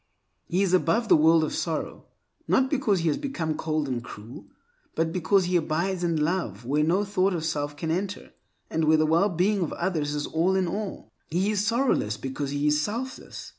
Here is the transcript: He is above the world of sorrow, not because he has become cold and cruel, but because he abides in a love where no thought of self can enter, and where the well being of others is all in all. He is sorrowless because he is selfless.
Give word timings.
He 0.47 0.63
is 0.63 0.73
above 0.73 1.09
the 1.09 1.15
world 1.15 1.43
of 1.43 1.53
sorrow, 1.53 2.05
not 2.47 2.71
because 2.71 3.01
he 3.01 3.07
has 3.09 3.19
become 3.19 3.55
cold 3.55 3.87
and 3.87 4.03
cruel, 4.03 4.47
but 4.95 5.11
because 5.11 5.45
he 5.45 5.55
abides 5.55 6.03
in 6.03 6.17
a 6.17 6.21
love 6.23 6.65
where 6.65 6.83
no 6.83 7.03
thought 7.05 7.35
of 7.35 7.45
self 7.45 7.77
can 7.77 7.91
enter, 7.91 8.31
and 8.67 8.85
where 8.85 8.97
the 8.97 9.05
well 9.05 9.29
being 9.29 9.61
of 9.61 9.73
others 9.73 10.15
is 10.15 10.25
all 10.25 10.55
in 10.55 10.67
all. 10.67 11.11
He 11.27 11.51
is 11.51 11.63
sorrowless 11.63 12.17
because 12.17 12.49
he 12.49 12.65
is 12.65 12.81
selfless. 12.81 13.49